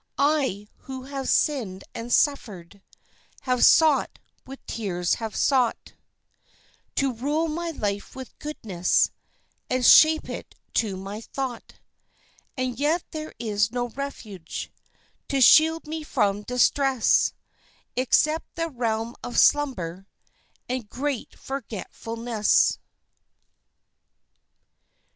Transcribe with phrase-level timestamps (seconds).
[0.17, 2.81] I, who have sinned and suffered,
[3.41, 5.93] Have sought with tears have sought
[6.95, 9.11] To rule my life with goodness,
[9.69, 11.75] And shape it to my thought;
[12.57, 14.71] And yet there is no refuge
[15.29, 17.33] To shield me from distress,
[17.95, 20.07] Except the realm of slumber
[20.67, 22.79] And great forgetfulness.